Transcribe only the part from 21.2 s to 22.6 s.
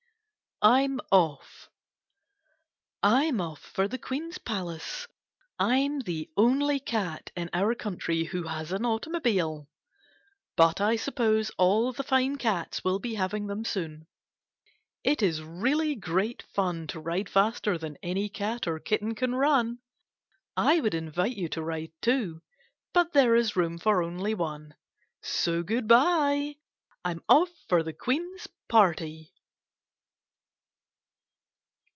you to ride too,